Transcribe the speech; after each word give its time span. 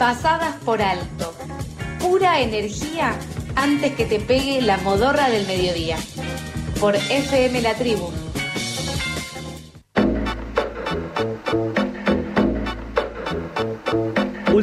pasadas 0.00 0.56
por 0.64 0.80
alto. 0.80 1.34
Pura 1.98 2.40
energía 2.40 3.14
antes 3.54 3.94
que 3.96 4.06
te 4.06 4.18
pegue 4.18 4.62
la 4.62 4.78
modorra 4.78 5.28
del 5.28 5.46
mediodía. 5.46 5.98
Por 6.80 6.96
FM 6.96 7.60
La 7.60 7.74
Tribu 7.74 8.10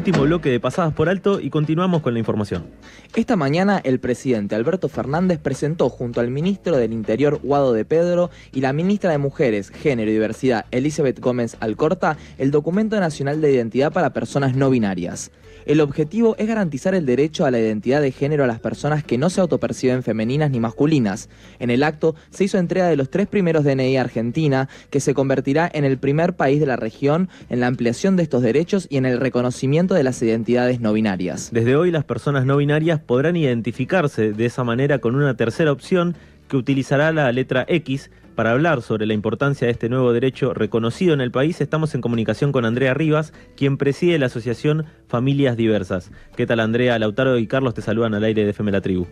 Último 0.07 0.23
bloque 0.23 0.49
de 0.49 0.61
pasadas 0.61 0.93
por 0.93 1.09
alto 1.09 1.41
y 1.41 1.49
continuamos 1.49 2.01
con 2.01 2.13
la 2.13 2.19
información. 2.19 2.67
Esta 3.13 3.35
mañana 3.35 3.81
el 3.83 3.99
presidente 3.99 4.55
Alberto 4.55 4.87
Fernández 4.87 5.37
presentó 5.37 5.89
junto 5.89 6.21
al 6.21 6.31
ministro 6.31 6.77
del 6.77 6.93
Interior 6.93 7.41
Guado 7.43 7.73
de 7.73 7.83
Pedro 7.83 8.29
y 8.53 8.61
la 8.61 8.71
ministra 8.71 9.11
de 9.11 9.17
Mujeres, 9.17 9.69
Género 9.69 10.09
y 10.09 10.13
Diversidad 10.13 10.63
Elizabeth 10.71 11.19
Gómez 11.19 11.57
Alcorta 11.59 12.15
el 12.37 12.51
documento 12.51 12.97
nacional 13.01 13.41
de 13.41 13.51
identidad 13.51 13.91
para 13.91 14.13
personas 14.13 14.55
no 14.55 14.69
binarias. 14.69 15.29
El 15.67 15.81
objetivo 15.81 16.33
es 16.39 16.47
garantizar 16.47 16.95
el 16.95 17.05
derecho 17.05 17.45
a 17.45 17.51
la 17.51 17.59
identidad 17.59 18.01
de 18.01 18.13
género 18.13 18.45
a 18.45 18.47
las 18.47 18.61
personas 18.61 19.03
que 19.03 19.17
no 19.17 19.29
se 19.29 19.41
autoperciben 19.41 20.01
femeninas 20.01 20.49
ni 20.49 20.61
masculinas. 20.61 21.27
En 21.59 21.69
el 21.71 21.83
acto 21.83 22.15
se 22.29 22.45
hizo 22.45 22.57
entrega 22.57 22.87
de 22.87 22.95
los 22.95 23.09
tres 23.09 23.27
primeros 23.27 23.65
DNI 23.65 23.97
Argentina, 23.97 24.69
que 24.89 25.01
se 25.01 25.13
convertirá 25.13 25.69
en 25.73 25.83
el 25.83 25.97
primer 25.97 26.37
país 26.37 26.61
de 26.61 26.67
la 26.67 26.77
región 26.77 27.27
en 27.49 27.59
la 27.59 27.67
ampliación 27.67 28.15
de 28.15 28.23
estos 28.23 28.43
derechos 28.43 28.87
y 28.89 28.95
en 28.95 29.05
el 29.05 29.19
reconocimiento 29.19 29.93
de 29.93 30.03
las 30.03 30.21
identidades 30.21 30.79
no 30.79 30.93
binarias. 30.93 31.49
Desde 31.51 31.75
hoy 31.75 31.91
las 31.91 32.05
personas 32.05 32.45
no 32.45 32.55
binarias 32.55 33.01
podrán 33.01 33.35
identificarse 33.35 34.31
de 34.31 34.45
esa 34.45 34.63
manera 34.63 34.99
con 34.99 35.15
una 35.15 35.35
tercera 35.35 35.73
opción 35.73 36.15
que 36.47 36.57
utilizará 36.57 37.11
la 37.11 37.31
letra 37.31 37.65
X 37.67 38.09
para 38.35 38.51
hablar 38.51 38.83
sobre 38.83 39.07
la 39.07 39.13
importancia 39.13 39.65
de 39.65 39.71
este 39.71 39.89
nuevo 39.89 40.13
derecho 40.13 40.53
reconocido 40.53 41.13
en 41.15 41.21
el 41.21 41.31
país, 41.31 41.59
estamos 41.59 41.95
en 41.95 42.01
comunicación 42.01 42.51
con 42.51 42.65
Andrea 42.65 42.93
Rivas, 42.93 43.33
quien 43.55 43.77
preside 43.77 44.19
la 44.19 44.27
asociación 44.27 44.85
Familias 45.07 45.57
Diversas. 45.57 46.11
¿Qué 46.35 46.45
tal, 46.45 46.59
Andrea? 46.59 46.99
Lautaro 46.99 47.39
y 47.39 47.47
Carlos 47.47 47.73
te 47.73 47.81
saludan 47.81 48.13
al 48.13 48.23
aire 48.23 48.43
de 48.43 48.51
FM 48.51 48.71
La 48.71 48.81
Tribu. 48.81 49.07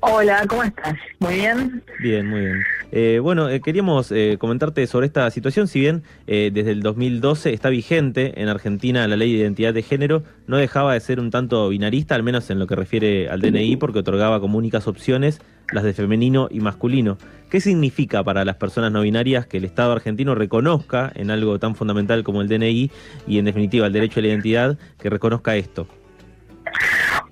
Hola, 0.00 0.44
¿cómo 0.48 0.62
estás? 0.62 0.94
¿Muy 1.18 1.34
bien? 1.34 1.82
Bien, 2.00 2.26
muy 2.26 2.40
bien. 2.40 2.62
Eh, 2.92 3.18
bueno, 3.22 3.48
eh, 3.48 3.60
queríamos 3.60 4.12
eh, 4.12 4.36
comentarte 4.38 4.86
sobre 4.86 5.06
esta 5.06 5.30
situación, 5.30 5.68
si 5.68 5.80
bien 5.80 6.02
desde 6.26 6.70
el 6.70 6.80
2012 6.80 7.52
está 7.52 7.68
vigente 7.68 8.40
en 8.40 8.48
Argentina 8.48 9.06
la 9.08 9.16
ley 9.16 9.32
de 9.32 9.38
identidad 9.38 9.74
de 9.74 9.82
género, 9.82 10.22
no 10.46 10.56
dejaba 10.56 10.94
de 10.94 11.00
ser 11.00 11.20
un 11.20 11.30
tanto 11.30 11.68
binarista, 11.68 12.14
al 12.14 12.22
menos 12.22 12.50
en 12.50 12.58
lo 12.58 12.66
que 12.66 12.76
refiere 12.76 13.28
al 13.28 13.40
DNI, 13.40 13.76
porque 13.76 14.00
otorgaba 14.00 14.40
como 14.40 14.58
únicas 14.58 14.86
opciones 14.86 15.40
las 15.72 15.84
de 15.84 15.92
femenino 15.92 16.48
y 16.50 16.60
masculino. 16.60 17.18
¿Qué 17.50 17.60
significa 17.60 18.22
para 18.22 18.44
las 18.44 18.56
personas 18.56 18.92
no 18.92 19.02
binarias 19.02 19.46
que 19.46 19.58
el 19.58 19.64
Estado 19.64 19.92
argentino 19.92 20.34
reconozca 20.34 21.12
en 21.14 21.30
algo 21.30 21.58
tan 21.58 21.74
fundamental 21.74 22.24
como 22.24 22.42
el 22.42 22.48
DNI 22.48 22.90
y 23.26 23.38
en 23.38 23.44
definitiva 23.44 23.86
el 23.86 23.92
derecho 23.92 24.20
a 24.20 24.22
la 24.22 24.28
identidad, 24.28 24.78
que 24.98 25.10
reconozca 25.10 25.56
esto? 25.56 25.86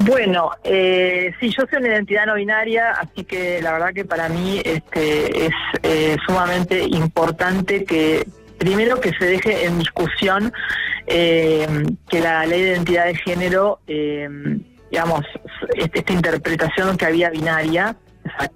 Bueno, 0.04 0.50
eh, 0.64 1.32
sí, 1.38 1.50
yo 1.50 1.64
soy 1.70 1.78
una 1.78 1.88
identidad 1.88 2.26
no 2.26 2.34
binaria, 2.34 2.90
así 2.90 3.24
que 3.24 3.62
la 3.62 3.72
verdad 3.72 3.92
que 3.94 4.04
para 4.04 4.28
mí 4.28 4.60
este, 4.64 5.46
es 5.46 5.52
eh, 5.82 6.16
sumamente 6.26 6.82
importante 6.82 7.84
que 7.84 8.26
primero 8.58 9.00
que 9.00 9.12
se 9.18 9.26
deje 9.26 9.64
en 9.64 9.78
discusión 9.78 10.52
eh, 11.06 11.66
que 12.08 12.20
la 12.20 12.44
ley 12.46 12.62
de 12.62 12.72
identidad 12.72 13.06
de 13.06 13.14
género, 13.14 13.78
eh, 13.86 14.28
digamos, 14.90 15.20
este, 15.76 16.00
esta 16.00 16.12
interpretación 16.12 16.96
que 16.96 17.06
había 17.06 17.30
binaria, 17.30 17.96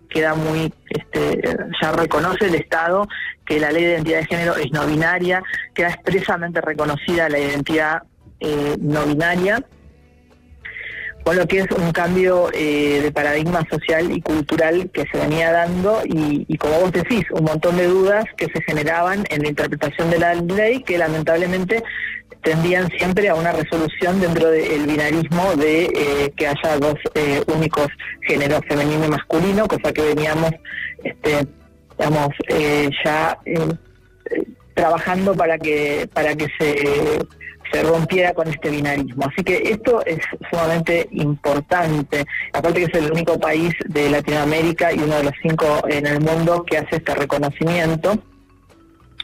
queda 0.08 0.34
muy, 0.34 0.72
este, 0.89 1.42
ya 1.80 1.92
reconoce 1.92 2.47
el 2.47 2.55
Estado 2.56 3.06
que 3.44 3.61
la 3.61 3.70
ley 3.70 3.84
de 3.84 3.92
identidad 3.92 4.19
de 4.19 4.27
género 4.27 4.56
es 4.56 4.72
no 4.72 4.86
binaria, 4.86 5.42
queda 5.74 5.91
expresamente 5.91 6.61
reconocida 6.61 7.28
la 7.28 7.39
identidad 7.39 8.02
eh, 8.41 8.77
no 8.80 9.05
binaria, 9.06 9.62
con 11.27 11.36
lo 11.36 11.48
que 11.48 11.58
es 11.58 11.66
un 11.72 11.91
cambio 11.91 12.50
eh, 12.52 13.00
de 13.02 13.10
paradigma 13.10 13.66
social 13.69 14.12
y 14.12 14.20
cultural 14.20 14.88
que 14.92 15.06
se 15.10 15.19
venía 15.19 15.50
dando 15.50 16.00
y, 16.05 16.56
como 16.56 16.78
vos 16.78 16.92
decís, 16.92 17.24
un 17.33 17.42
montón 17.42 17.77
de 17.77 17.89
dudas 17.89 18.27
que 18.36 18.46
se 18.46 18.62
generaban 18.62 19.24
en 19.30 19.42
la 19.42 19.48
interpretación 19.48 20.08
de 20.08 20.20
la 20.20 20.34
ley 20.34 20.84
que 20.84 20.96
lamentablemente 20.96 21.83
tendían 22.45 22.89
siempre 22.96 23.28
a 23.28 23.34
una 23.34 23.51
resolución 23.51 24.20
dentro 24.20 24.52
del 24.52 24.86
binarismo 24.86 25.56
de 25.56 25.86
eh, 25.86 26.33
que 26.36 26.46
haya 26.46 26.78
dos 26.78 26.95
eh, 27.17 27.42
únicos 27.52 27.89
géneros, 28.20 28.61
femenino 28.68 29.06
y 29.06 29.08
masculino, 29.08 29.67
cosa 29.67 29.92
que 29.92 30.02
veníamos, 30.02 30.52
este, 31.02 31.45
digamos, 31.98 32.28
ya 33.05 33.36
trabajando 34.74 35.34
para 35.34 35.58
que 35.58 36.08
para 36.14 36.36
que 36.36 36.46
se 36.56 37.18
se 37.72 37.82
rompiera 37.82 38.32
con 38.34 38.48
este 38.48 38.70
binarismo. 38.70 39.27
Así 39.27 39.42
que 39.42 39.56
esto 39.70 40.04
es 40.04 40.18
sumamente 40.50 41.08
importante. 41.12 42.24
Aparte 42.52 42.80
que 42.80 42.86
es 42.86 42.94
el 43.04 43.12
único 43.12 43.38
país 43.38 43.74
de 43.86 44.10
Latinoamérica 44.10 44.92
y 44.92 44.98
uno 44.98 45.16
de 45.16 45.24
los 45.24 45.34
cinco 45.42 45.82
en 45.88 46.06
el 46.06 46.20
mundo 46.20 46.64
que 46.64 46.78
hace 46.78 46.96
este 46.96 47.14
reconocimiento. 47.14 48.18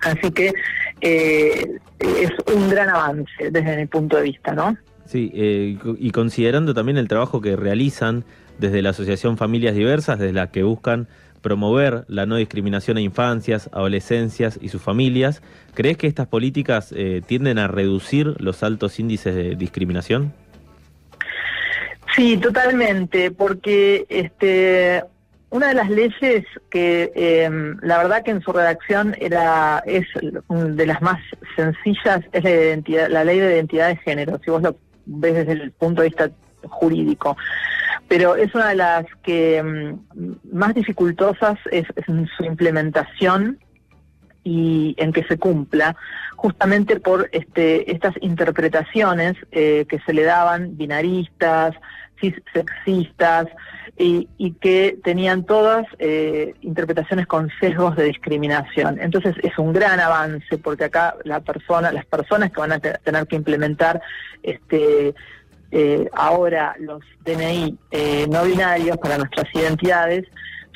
Así 0.03 0.31
que 0.33 0.53
eh, 1.01 1.79
es 2.01 2.31
un 2.55 2.69
gran 2.69 2.89
avance 2.89 3.51
desde 3.51 3.77
mi 3.77 3.87
punto 3.87 4.17
de 4.17 4.23
vista, 4.25 4.53
¿no? 4.53 4.77
Sí, 5.05 5.31
eh, 5.35 5.79
y 5.99 6.11
considerando 6.11 6.75
también 6.75 6.97
el 6.97 7.09
trabajo 7.09 7.41
que 7.41 7.57
realizan 7.57 8.25
desde 8.59 8.83
la 8.83 8.91
Asociación 8.91 9.37
Familias 9.37 9.75
Diversas, 9.75 10.19
desde 10.19 10.33
la 10.33 10.51
que 10.51 10.63
buscan 10.63 11.09
promover 11.43 12.05
la 12.09 12.25
no 12.25 12.37
discriminación 12.37 12.97
a 12.97 13.01
infancias, 13.01 13.69
adolescencias 13.73 14.59
y 14.63 14.69
sus 14.69 14.81
familias, 14.81 15.43
¿crees 15.75 15.97
que 15.97 16.07
estas 16.07 16.29
políticas 16.29 16.95
eh, 16.97 17.21
tienden 17.27 17.59
a 17.59 17.69
reducir 17.69 18.41
los 18.41 18.63
altos 18.63 18.99
índices 18.99 19.35
de 19.35 19.57
discriminación? 19.57 20.33
Sí, 22.15 22.37
totalmente, 22.37 23.31
porque 23.31 24.07
este, 24.09 25.03
una 25.51 25.69
de 25.69 25.75
las 25.75 25.91
leyes 25.91 26.45
que 26.71 27.13
em, 27.15 27.79
la 27.83 27.99
verdad 27.99 28.23
que 28.23 28.31
en 28.31 28.43
su 28.43 28.53
redacción 28.53 29.17
era 29.19 29.83
es 29.87 30.07
de 30.49 30.87
las 30.87 31.03
más 31.03 31.21
sencillas 31.57 32.21
es 32.33 32.45
la, 32.45 32.51
identidad, 32.51 33.09
la 33.09 33.25
ley 33.25 33.39
de 33.39 33.55
identidad 33.55 33.89
de 33.89 33.97
género, 33.97 34.41
si 34.45 34.51
vos 34.51 34.63
lo 34.63 34.77
ves 35.07 35.35
desde 35.35 35.53
el 35.53 35.73
punto 35.73 36.03
de 36.03 36.09
vista 36.09 36.31
jurídico. 36.69 37.37
Pero 38.09 38.37
es 38.37 38.55
una 38.55 38.69
de 38.69 38.75
las 38.75 39.07
que 39.23 39.59
em, 39.59 39.99
más 40.53 40.75
dificultosas 40.75 41.59
es, 41.71 41.87
su 42.37 42.45
implementación 42.45 43.59
y 44.45 44.95
en 44.99 45.13
que 45.13 45.23
se 45.25 45.39
cumpla, 45.39 45.97
justamente 46.37 46.99
por 46.99 47.29
este, 47.33 47.93
estas 47.93 48.15
interpretaciones 48.21 49.35
eh, 49.53 49.87
que 49.89 50.01
se 50.01 50.13
le 50.13 50.25
daban 50.25 50.77
binaristas, 50.77 51.75
sexistas 52.53 53.47
y, 53.99 54.29
y 54.39 54.53
que 54.53 54.99
tenían 55.03 55.45
todas 55.45 55.87
eh, 55.99 56.55
interpretaciones 56.61 57.27
con 57.27 57.51
sesgos 57.61 57.97
de 57.97 58.05
discriminación. 58.05 58.99
Entonces 59.01 59.35
es 59.43 59.59
un 59.59 59.73
gran 59.73 60.01
avance 60.01 60.59
porque 60.59 60.85
acá 60.85 61.17
la 61.25 61.41
persona, 61.41 61.93
las 61.93 62.07
personas 62.07 62.53
que 62.53 62.61
van 62.61 62.73
a 62.73 62.79
tener 62.79 63.27
que 63.27 63.37
implementar 63.37 64.01
este 64.43 65.15
eh, 65.73 66.09
ahora 66.13 66.77
los 66.79 67.03
DNI 67.25 67.77
eh, 67.91 68.27
no 68.31 68.45
binarios 68.45 68.97
para 68.99 69.19
nuestras 69.19 69.47
identidades 69.55 70.27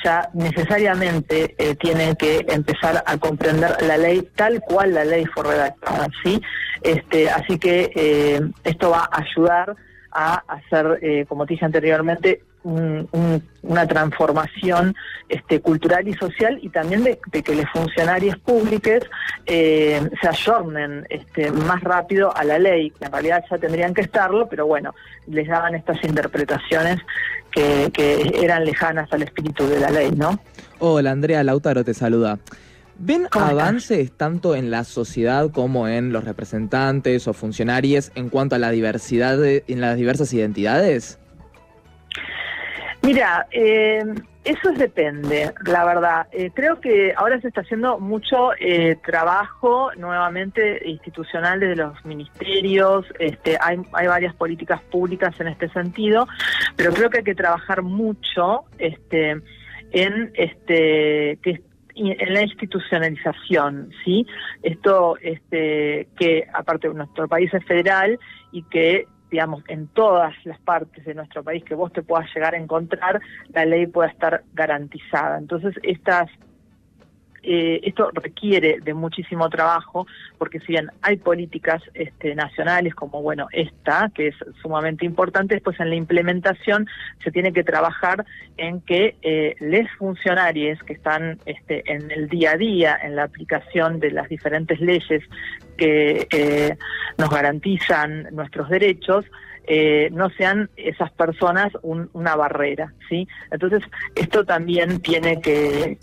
ya 0.05 0.29
necesariamente 0.35 1.55
eh, 1.59 1.75
tienen 1.77 2.17
que 2.17 2.45
empezar 2.49 3.03
a 3.07 3.17
comprender 3.19 3.77
la 3.83 3.97
ley 3.97 4.29
tal 4.35 4.61
cual 4.61 4.95
la 4.95 5.05
ley 5.05 5.25
fue 5.27 5.45
redactada, 5.45 6.09
¿sí? 6.23 6.41
Este, 6.83 7.31
así 7.31 7.59
que 7.59 7.91
eh, 7.95 8.41
esto 8.65 8.91
va 8.91 9.09
a 9.11 9.23
ayudar 9.23 9.75
a 10.13 10.43
hacer, 10.49 10.99
eh, 11.03 11.27
como 11.29 11.47
te 11.47 11.55
dije 11.55 11.65
anteriormente, 11.65 12.43
una 12.67 13.87
transformación 13.87 14.95
este, 15.29 15.61
cultural 15.61 16.07
y 16.09 16.15
social 16.15 16.59
y 16.61 16.69
también 16.69 17.05
de, 17.05 17.19
que 17.43 17.55
los 17.55 17.67
funcionarios 17.71 18.37
públicos 18.39 19.05
eh, 19.47 20.01
se 20.21 20.29
ayornen 20.29 21.07
este, 21.09 21.51
más 21.51 21.83
rápido 21.83 22.37
a 22.37 22.45
la 22.45 22.59
ley, 22.59 22.91
que 22.91 23.05
en 23.05 23.13
realidad 23.13 23.45
ya 23.49 23.59
tendrían 23.59 23.95
que 23.95 24.03
estarlo, 24.03 24.49
pero 24.49 24.67
bueno, 24.67 24.95
les 25.29 25.47
daban 25.49 25.75
estas 25.75 26.03
interpretaciones 26.05 26.99
que, 27.51 27.91
que 27.93 28.41
eran 28.43 28.65
lejanas 28.65 29.13
al 29.13 29.23
espíritu 29.23 29.67
de 29.69 29.81
la 29.81 29.91
ley, 29.91 30.11
¿no? 30.11 30.39
Hola, 30.79 31.13
Andrea 31.13 31.43
Lautaro 31.45 31.85
te 31.85 31.95
saluda. 31.95 32.39
¿Ven 32.99 33.29
avances 33.31 34.11
tanto 34.13 34.55
en 34.55 34.71
la 34.71 34.85
sociedad 34.85 35.51
como 35.51 35.87
en 35.87 36.13
los 36.13 36.25
representantes 36.25 37.29
o 37.29 37.35
funcionarios 37.35 38.11
en 38.15 38.31
cuanto 38.31 38.55
a 38.55 38.59
la 38.59 38.71
diversidad 38.71 39.37
de, 39.37 39.65
en 39.69 39.83
las 39.83 39.97
diversas 39.97 40.33
identidades? 40.33 41.19
Mira, 43.07 43.47
eh, 43.53 44.03
eso 44.43 44.73
depende, 44.73 45.55
la 45.65 45.85
verdad. 45.85 46.27
Eh, 46.33 46.51
creo 46.53 46.81
que 46.81 47.15
ahora 47.17 47.41
se 47.41 47.47
está 47.47 47.61
haciendo 47.61 48.01
mucho 48.01 48.51
eh, 48.59 48.97
trabajo 49.07 49.93
nuevamente 49.97 50.83
institucional 50.89 51.61
desde 51.61 51.77
los 51.77 52.05
ministerios. 52.05 53.07
Este, 53.21 53.57
hay, 53.61 53.79
hay 53.93 54.09
varias 54.09 54.35
políticas 54.35 54.83
públicas 54.91 55.39
en 55.39 55.47
este 55.47 55.69
sentido, 55.69 56.27
pero 56.75 56.93
creo 56.93 57.09
que 57.09 57.19
hay 57.19 57.25
que 57.25 57.37
trabajar 57.37 57.83
mucho 57.83 58.65
este, 58.77 59.41
en 59.93 60.33
este 60.35 61.39
que 61.45 61.63
en 61.95 62.35
la 62.35 62.43
institucionalización, 62.43 63.91
¿sí? 64.05 64.27
Esto, 64.63 65.17
este, 65.23 66.09
que 66.19 66.47
aparte 66.53 66.89
nuestro 66.89 67.27
país 67.29 67.55
es 67.55 67.65
federal 67.65 68.19
y 68.53 68.65
que 68.65 69.07
digamos, 69.31 69.65
en 69.69 69.89
todas 69.89 70.35
las 70.45 70.59
partes 70.61 71.05
de 71.05 71.15
nuestro 71.15 71.43
país 71.43 71.65
que 71.65 71.75
vos 71.75 71.93
te 71.93 72.03
puedas 72.03 72.33
llegar 72.35 72.55
a 72.55 72.59
encontrar, 72.59 73.21
la 73.49 73.65
ley 73.65 73.87
pueda 73.87 74.09
estar 74.09 74.45
garantizada. 74.55 75.39
Entonces, 75.39 75.75
estas 75.83 76.31
eh, 77.49 77.81
esto 77.85 78.11
requiere 78.13 78.81
de 78.83 78.93
muchísimo 78.93 79.49
trabajo, 79.49 80.05
porque 80.37 80.59
si 80.59 80.73
bien 80.73 80.91
hay 81.01 81.17
políticas 81.17 81.81
este, 81.95 82.35
nacionales 82.35 82.93
como, 82.97 83.23
bueno, 83.23 83.47
esta, 83.53 84.11
que 84.13 84.29
es 84.29 84.35
sumamente 84.61 85.07
importante, 85.07 85.55
después 85.55 85.79
en 85.79 85.91
la 85.91 85.95
implementación 85.95 86.89
se 87.23 87.31
tiene 87.31 87.53
que 87.53 87.63
trabajar 87.63 88.27
en 88.57 88.81
que 88.81 89.15
eh, 89.23 89.55
les 89.61 89.89
funcionarios 89.93 90.83
que 90.83 90.95
están 90.95 91.39
este, 91.47 91.85
en 91.87 92.11
el 92.11 92.29
día 92.29 92.53
a 92.53 92.57
día, 92.57 92.99
en 93.01 93.15
la 93.15 93.23
aplicación 93.23 94.01
de 94.01 94.11
las 94.11 94.29
diferentes 94.29 94.81
leyes 94.81 95.23
que 95.77 96.27
eh, 96.31 96.77
nos 97.19 97.31
garantizan 97.31 98.29
nuestros 98.33 98.69
derechos, 98.69 99.25
eh, 99.69 100.11
no 100.13 100.31
sean 100.31 100.71
esas 100.77 101.11
personas 101.11 101.73
una 101.83 102.37
barrera, 102.37 102.93
¿sí? 103.09 103.27
Entonces, 103.51 103.83
esto 104.15 104.45
también 104.45 105.01
tiene 105.01 105.41
que, 105.41 105.99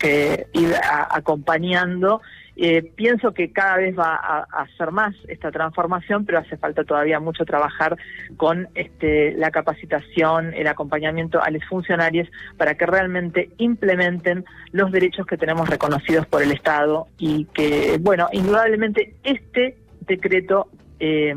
ir 0.52 0.74
acompañando. 1.10 2.20
Eh, 2.56 2.82
pienso 2.94 3.32
que 3.32 3.52
cada 3.52 3.78
vez 3.78 3.98
va 3.98 4.14
a, 4.14 4.46
hacer 4.62 4.92
más 4.92 5.14
esta 5.28 5.50
transformación, 5.50 6.24
pero 6.24 6.38
hace 6.38 6.56
falta 6.56 6.84
todavía 6.84 7.18
mucho 7.18 7.44
trabajar 7.44 7.96
con 8.36 8.68
este, 8.74 9.32
la 9.32 9.50
capacitación, 9.50 10.54
el 10.54 10.68
acompañamiento 10.68 11.42
a 11.42 11.50
los 11.50 11.64
funcionarios 11.64 12.28
para 12.56 12.76
que 12.76 12.86
realmente 12.86 13.50
implementen 13.58 14.44
los 14.72 14.92
derechos 14.92 15.26
que 15.26 15.36
tenemos 15.36 15.68
reconocidos 15.68 16.26
por 16.26 16.42
el 16.42 16.52
Estado 16.52 17.08
y 17.18 17.46
que, 17.46 17.98
bueno, 18.00 18.28
indudablemente 18.32 19.14
este 19.24 19.76
decreto 20.06 20.68
eh, 21.00 21.34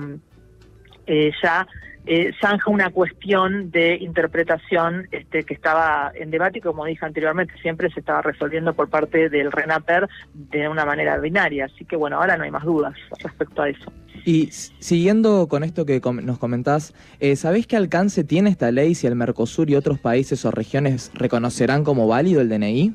ya 1.42 1.68
eh, 2.08 2.34
zanja 2.40 2.72
una 2.72 2.90
cuestión 2.90 3.70
de 3.72 3.98
interpretación 3.98 5.08
este, 5.12 5.44
que 5.44 5.54
estaba 5.54 6.12
en 6.16 6.32
debate 6.32 6.60
y 6.60 6.62
como 6.62 6.86
dije 6.86 7.06
anteriormente, 7.06 7.54
siempre 7.62 7.90
se 7.92 8.00
estaba 8.00 8.22
resolviendo 8.22 8.74
por 8.74 8.90
parte 8.90 9.30
del 9.30 9.52
RENAPER 9.52 10.08
de 10.34 10.70
una 10.70 10.86
manera 10.86 11.18
binaria. 11.18 11.66
Así 11.66 11.86
que 11.86 11.96
bueno, 11.96 12.18
ahora 12.18 12.38
no 12.38 12.44
hay 12.44 12.52
más 12.52 12.64
dudas 12.64 12.94
respecto 13.22 13.62
a 13.62 13.70
eso. 13.70 13.92
Y 14.26 14.50
siguiendo 14.52 15.48
con 15.48 15.64
esto 15.64 15.86
que 15.86 16.02
nos 16.24 16.38
comentás, 16.38 16.94
eh, 17.20 17.36
¿sabés 17.36 17.68
qué 17.68 17.78
alcance 17.78 18.24
tiene 18.24 18.50
esta 18.50 18.72
ley 18.72 18.96
si 18.96 19.08
el 19.08 19.16
Mercosur 19.16 19.70
y 19.70 19.76
otros 19.76 20.00
países 20.00 20.44
o 20.46 20.52
regiones 20.52 21.12
reconocerán 21.14 21.84
como 21.84 22.08
válido 22.08 22.42
el 22.42 22.50
DNI? 22.50 22.94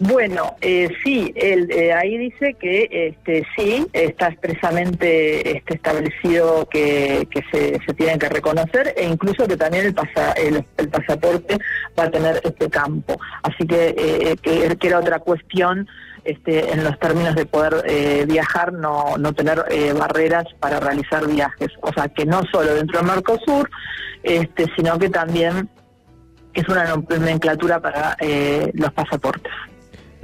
Bueno, 0.00 0.56
eh, 0.60 0.88
sí, 1.04 1.32
él, 1.36 1.70
eh, 1.70 1.92
ahí 1.92 2.18
dice 2.18 2.54
que 2.54 2.88
este, 2.90 3.46
sí, 3.56 3.86
está 3.92 4.28
expresamente 4.28 5.56
este, 5.56 5.74
establecido 5.74 6.68
que, 6.68 7.28
se, 7.52 7.78
tienen 7.94 8.18
que 8.18 8.28
reconocer 8.28 8.92
e 8.96 9.04
incluso 9.04 9.46
que 9.46 9.56
también 9.56 9.86
el, 9.86 9.94
pasa, 9.94 10.32
el, 10.32 10.64
pasaporte 10.88 11.58
va 11.96 12.04
a 12.04 12.10
tener 12.10 12.40
este 12.42 12.68
campo. 12.68 13.20
Así 13.42 13.66
que, 13.68 13.94
eh, 13.96 14.36
que, 14.42 14.88
era 14.88 14.98
otra 14.98 15.20
cuestión 15.20 15.86
este, 16.24 16.72
en 16.72 16.82
los 16.82 16.98
términos 16.98 17.36
de 17.36 17.46
poder 17.46 17.84
eh, 17.86 18.24
viajar, 18.26 18.72
no, 18.72 19.16
no 19.16 19.32
tener 19.32 19.64
barreras 19.96 20.44
para 20.58 20.80
realizar 20.80 21.24
viajes. 21.28 21.68
O 21.82 21.92
sea, 21.92 22.08
que 22.08 22.26
no 22.26 22.42
solo 22.50 22.74
dentro 22.74 22.98
del 22.98 23.06
Mercosur, 23.06 23.70
este, 24.24 24.66
sino 24.74 24.98
que 24.98 25.08
también 25.08 25.68
es 26.52 26.68
una 26.68 26.96
nomenclatura 26.96 27.80
para 27.80 28.16
los 28.74 28.92
pasaportes. 28.92 29.52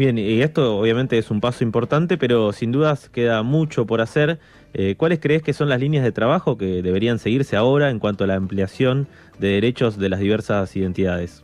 Bien, 0.01 0.17
y 0.17 0.41
esto 0.41 0.79
obviamente 0.79 1.19
es 1.19 1.31
un 1.31 1.43
paso 1.43 1.63
importante, 1.63 2.17
pero 2.17 2.55
sin 2.55 2.73
dudas 2.73 3.11
queda 3.11 3.43
mucho 3.43 3.85
por 3.85 4.01
hacer. 4.01 4.39
Eh, 4.73 4.95
¿Cuáles 4.97 5.21
crees 5.21 5.43
que 5.43 5.53
son 5.53 5.69
las 5.69 5.79
líneas 5.79 6.03
de 6.03 6.11
trabajo 6.11 6.57
que 6.57 6.81
deberían 6.81 7.19
seguirse 7.19 7.55
ahora 7.55 7.91
en 7.91 7.99
cuanto 7.99 8.25
a 8.25 8.27
la 8.27 8.37
ampliación 8.37 9.09
de 9.39 9.49
derechos 9.49 9.99
de 9.99 10.09
las 10.09 10.21
diversas 10.21 10.75
identidades? 10.75 11.43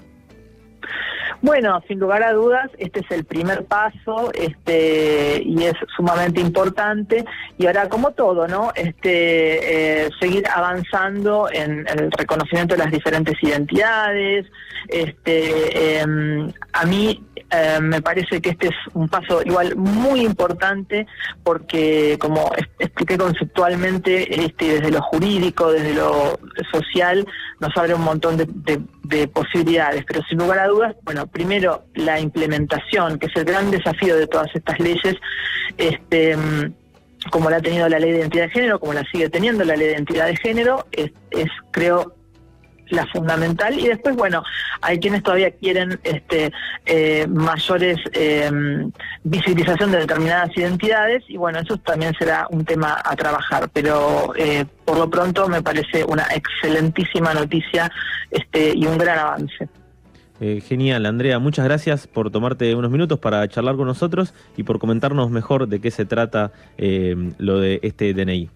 Bueno, 1.42 1.82
sin 1.86 1.98
lugar 1.98 2.22
a 2.22 2.32
dudas, 2.32 2.70
este 2.78 3.00
es 3.00 3.10
el 3.10 3.26
primer 3.26 3.66
paso, 3.66 4.32
este 4.32 5.42
y 5.44 5.64
es 5.64 5.74
sumamente 5.94 6.40
importante. 6.40 7.26
Y 7.58 7.66
ahora, 7.66 7.90
como 7.90 8.12
todo, 8.12 8.48
¿no? 8.48 8.72
Este, 8.74 10.06
eh, 10.06 10.10
seguir 10.18 10.44
avanzando 10.48 11.50
en, 11.52 11.86
el 11.88 12.10
reconocimiento 12.10 12.74
de 12.74 12.84
las 12.84 12.90
diferentes 12.90 13.34
identidades. 13.42 14.46
Este, 14.88 16.00
em, 16.00 16.50
a 16.72 16.86
mí 16.86 17.22
eh, 17.50 17.78
me 17.80 18.02
parece 18.02 18.40
que 18.40 18.50
este 18.50 18.68
es 18.68 18.74
un 18.94 19.08
paso 19.08 19.40
igual 19.44 19.76
muy 19.76 20.20
importante 20.20 21.06
porque, 21.44 22.16
como 22.20 22.50
expliqué 22.78 23.16
conceptualmente, 23.16 24.44
este, 24.44 24.74
desde 24.74 24.90
lo 24.90 25.02
jurídico, 25.02 25.70
desde 25.70 25.94
lo 25.94 26.38
social, 26.72 27.26
nos 27.60 27.76
abre 27.76 27.94
un 27.94 28.02
montón 28.02 28.36
de, 28.36 28.46
de 29.04 29.28
posibilidades. 29.28 30.04
Pero 30.06 30.22
sin 30.28 30.38
lugar 30.38 30.58
a 30.58 30.66
dudas, 30.66 30.96
bueno, 31.02 31.26
primero 31.26 31.84
la 31.94 32.18
implementación, 32.18 33.18
que 33.18 33.26
es 33.26 33.36
el 33.36 33.44
gran 33.44 33.70
desafío 33.70 34.16
de 34.16 34.26
todas 34.26 34.48
estas 34.54 34.78
leyes, 34.80 35.14
este 35.78 36.36
como 37.30 37.50
la 37.50 37.56
ha 37.56 37.60
tenido 37.60 37.88
la 37.88 37.98
ley 37.98 38.12
de 38.12 38.18
identidad 38.18 38.44
de 38.44 38.50
género, 38.50 38.78
como 38.78 38.92
la 38.92 39.02
sigue 39.10 39.28
teniendo 39.28 39.64
la 39.64 39.76
ley 39.76 39.88
de 39.88 39.94
identidad 39.94 40.26
de 40.26 40.36
género, 40.36 40.86
es, 40.92 41.10
es 41.32 41.48
creo 41.72 42.14
la 42.90 43.06
fundamental 43.06 43.78
y 43.78 43.88
después 43.88 44.16
bueno 44.16 44.42
hay 44.80 44.98
quienes 44.98 45.22
todavía 45.22 45.50
quieren 45.50 45.98
este 46.02 46.52
eh, 46.84 47.26
mayores 47.28 47.98
eh, 48.12 48.50
visibilización 49.24 49.92
de 49.92 49.98
determinadas 49.98 50.56
identidades 50.56 51.24
y 51.28 51.36
bueno 51.36 51.58
eso 51.60 51.76
también 51.78 52.14
será 52.18 52.46
un 52.50 52.64
tema 52.64 53.00
a 53.04 53.16
trabajar 53.16 53.68
pero 53.72 54.32
eh, 54.36 54.64
por 54.84 54.98
lo 54.98 55.10
pronto 55.10 55.48
me 55.48 55.62
parece 55.62 56.04
una 56.04 56.26
excelentísima 56.34 57.34
noticia 57.34 57.90
este 58.30 58.72
y 58.74 58.86
un 58.86 58.98
gran 58.98 59.18
avance 59.18 59.68
genial, 60.38 61.06
Andrea. 61.06 61.38
Muchas 61.38 61.64
gracias 61.64 62.06
por 62.06 62.30
tomarte 62.30 62.74
unos 62.74 62.90
minutos 62.90 63.18
para 63.18 63.48
charlar 63.48 63.76
con 63.76 63.86
nosotros 63.86 64.34
y 64.54 64.64
por 64.64 64.78
comentarnos 64.78 65.30
mejor 65.30 65.66
de 65.66 65.80
qué 65.80 65.90
se 65.90 66.04
trata 66.04 66.52
lo 66.76 67.58
de 67.58 67.80
este 67.82 68.12
DNI. 68.12 68.50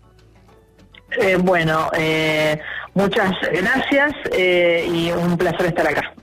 Eh, 1.19 1.37
bueno, 1.41 1.91
eh, 1.97 2.61
muchas 2.95 3.33
gracias 3.53 4.13
eh, 4.33 4.89
y 4.93 5.11
un 5.13 5.37
placer 5.37 5.67
estar 5.67 5.87
acá. 5.87 6.15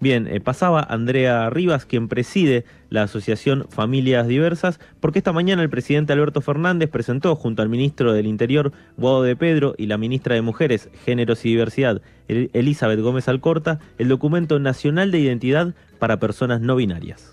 Bien, 0.00 0.28
pasaba 0.44 0.80
Andrea 0.82 1.48
Rivas, 1.48 1.86
quien 1.86 2.08
preside 2.08 2.66
la 2.90 3.04
asociación 3.04 3.66
Familias 3.70 4.26
Diversas, 4.26 4.78
porque 5.00 5.18
esta 5.18 5.32
mañana 5.32 5.62
el 5.62 5.70
presidente 5.70 6.12
Alberto 6.12 6.42
Fernández 6.42 6.90
presentó 6.90 7.34
junto 7.36 7.62
al 7.62 7.70
ministro 7.70 8.12
del 8.12 8.26
Interior, 8.26 8.72
Guado 8.98 9.22
de 9.22 9.34
Pedro, 9.34 9.74
y 9.78 9.86
la 9.86 9.96
ministra 9.96 10.34
de 10.34 10.42
Mujeres, 10.42 10.90
Géneros 11.06 11.46
y 11.46 11.50
Diversidad, 11.50 12.02
Elizabeth 12.28 13.00
Gómez 13.00 13.28
Alcorta, 13.28 13.78
el 13.96 14.08
documento 14.08 14.58
nacional 14.58 15.10
de 15.10 15.20
identidad 15.20 15.74
para 15.98 16.18
personas 16.18 16.60
no 16.60 16.76
binarias. 16.76 17.32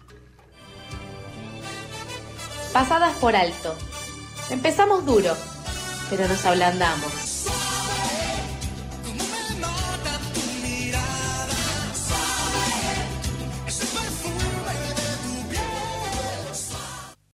Pasadas 2.72 3.18
por 3.18 3.36
alto. 3.36 3.76
Empezamos 4.50 5.06
duro 5.06 5.34
pero 6.12 6.28
nos 6.28 6.46
ablandamos. 6.46 7.31